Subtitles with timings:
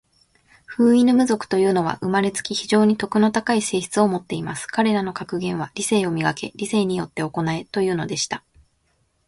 [0.65, 4.65] フウイヌム族というのは、生れつき、非常に徳の高い性質を持っています。
[4.65, 6.51] 彼等の格言は、『理性を磨け。
[6.55, 8.43] 理性によって行え。』というのでした。